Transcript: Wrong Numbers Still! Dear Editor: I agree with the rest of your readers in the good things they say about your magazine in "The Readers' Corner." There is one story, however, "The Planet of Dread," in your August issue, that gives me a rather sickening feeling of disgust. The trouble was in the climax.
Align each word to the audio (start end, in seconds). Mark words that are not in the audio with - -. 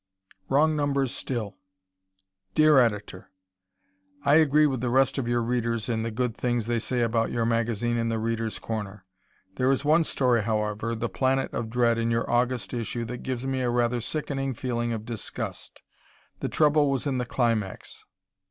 Wrong 0.49 0.75
Numbers 0.75 1.13
Still! 1.15 1.57
Dear 2.55 2.79
Editor: 2.79 3.29
I 4.25 4.33
agree 4.37 4.65
with 4.65 4.81
the 4.81 4.89
rest 4.89 5.19
of 5.19 5.27
your 5.27 5.43
readers 5.43 5.87
in 5.89 6.01
the 6.01 6.09
good 6.09 6.35
things 6.35 6.65
they 6.65 6.79
say 6.79 7.01
about 7.01 7.31
your 7.31 7.45
magazine 7.45 7.97
in 7.97 8.09
"The 8.09 8.17
Readers' 8.17 8.57
Corner." 8.57 9.05
There 9.57 9.69
is 9.71 9.85
one 9.85 10.03
story, 10.03 10.41
however, 10.41 10.95
"The 10.95 11.07
Planet 11.07 11.53
of 11.53 11.69
Dread," 11.69 11.99
in 11.99 12.09
your 12.09 12.27
August 12.27 12.73
issue, 12.73 13.05
that 13.05 13.21
gives 13.21 13.45
me 13.45 13.61
a 13.61 13.69
rather 13.69 14.01
sickening 14.01 14.55
feeling 14.55 14.91
of 14.91 15.05
disgust. 15.05 15.83
The 16.39 16.49
trouble 16.49 16.89
was 16.89 17.05
in 17.05 17.19
the 17.19 17.25
climax. 17.27 18.03